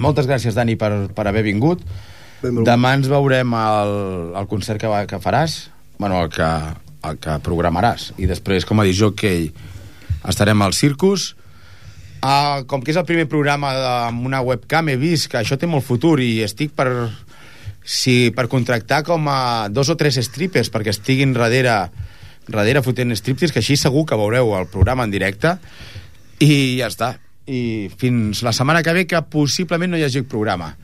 [0.00, 1.82] Moltes gràcies, Dani, per, per haver vingut.
[2.40, 2.64] Benvolgut.
[2.64, 3.92] Demà ens veurem al,
[4.40, 5.58] al concert que, va, que faràs,
[6.00, 6.48] bueno, el que,
[7.10, 8.14] el que programaràs.
[8.16, 9.50] I després, com a dit jockey,
[10.32, 11.34] estarem al Circus.
[12.24, 15.60] Uh, com que és el primer programa de, amb una webcam, he vist que això
[15.60, 16.88] té molt futur i estic per,
[17.84, 21.82] si, per contractar com a dos o tres strippers perquè estiguin darrere,
[22.48, 25.56] darrere fotent striptease, que així segur que veureu el programa en directe
[26.44, 27.14] i ja està.
[27.44, 30.74] I fins la setmana que ve que possiblement no hi hagi programa.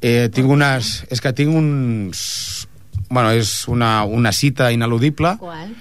[0.00, 1.02] Eh, tinc unes...
[1.10, 2.66] És que tinc uns...
[3.08, 5.36] Bueno, és una, una cita ineludible.
[5.40, 5.74] Qual?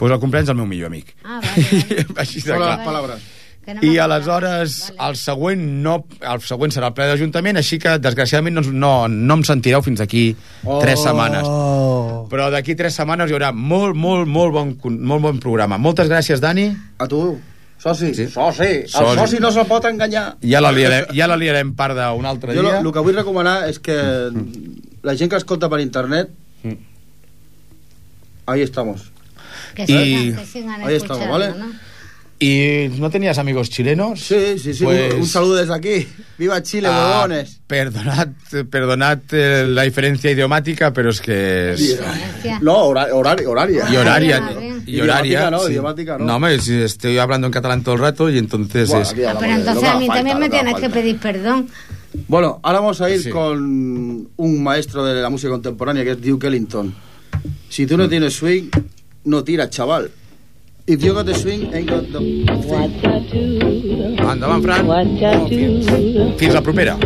[0.00, 1.12] Pues el cumpleaños del meu millor amic.
[1.22, 2.06] Ah, vale, vale.
[2.22, 2.78] Així de clar.
[2.86, 3.20] palabras.
[3.82, 8.62] I aleshores el següent no, el següent serà el ple d'Ajuntament, així que desgraciadament no,
[8.72, 10.78] no, no em sentireu fins aquí Oh.
[10.80, 11.44] tres setmanes.
[12.30, 15.78] Però d'aquí tres setmanes hi haurà molt, molt, molt bon, molt bon programa.
[15.78, 16.68] Moltes gràcies, Dani.
[16.98, 17.38] A tu,
[17.78, 18.14] soci.
[18.14, 18.26] Sí.
[18.28, 18.62] Soci.
[18.84, 19.16] El Soci.
[19.22, 20.36] soci no se'l pot enganyar.
[20.42, 22.78] Ja la liarem, ja la liarem part d'un altre Jo dia.
[22.80, 23.96] el que vull recomanar és que
[25.02, 26.28] la gent que escolta per internet
[26.62, 26.76] Mm.
[28.46, 29.10] ahí estamos.
[29.74, 31.58] Que Y- sigan, que sigan Ahí estamos, escuchando, ¿vale?
[31.58, 31.89] ¿no?
[32.42, 34.18] ¿Y no tenías amigos chilenos?
[34.20, 34.82] Sí, sí, sí.
[34.84, 36.08] Pues- Un, un saludo desde aquí.
[36.38, 37.60] Viva Chile, Ah, huevones.
[37.66, 38.28] perdonad
[38.70, 42.00] perdonad eh, la diferencia idiomática, pero es que es...
[42.62, 43.84] No, hora- horari- horaria.
[43.92, 44.42] Y horaria.
[44.42, 44.52] Ah.
[44.86, 45.40] Y horaria.
[45.40, 45.70] Idiomática no, sí.
[45.72, 46.38] idiomática no.
[46.38, 49.14] No, si estoy hablando en catalán todo el rato y entonces Buah, es...
[49.28, 50.94] Ah, pero entonces a mí haga también falta, me tienes que falta.
[50.94, 51.68] pedir perdón.
[52.26, 53.28] Bueno, ahora vamos a ir Sí.
[53.28, 56.94] con un maestro de la música contemporánea que es Duke Ellington.
[57.68, 58.70] Si tú no tienes swing,
[59.24, 60.10] no tiras, chaval.
[60.90, 62.46] If you got the swing, I got the thing.
[64.18, 64.86] Endavant, Fran.
[64.88, 65.86] What Oh, fins.
[66.36, 66.98] fins la propera.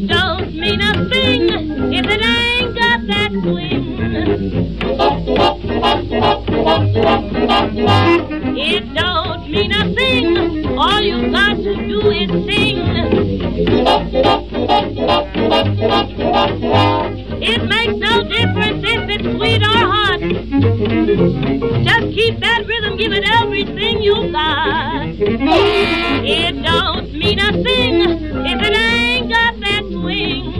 [0.07, 1.49] don't mean a thing
[1.95, 3.33] if it ain't got that.
[8.59, 10.67] It don't mean a thing.
[10.77, 12.77] All you got to do is sing.
[17.41, 20.21] It makes no difference if it's sweet or hot.
[21.83, 25.07] Just keep that rhythm, give it everything you got.
[26.29, 28.03] It don't mean a thing
[28.45, 30.53] if it ain't got that swing.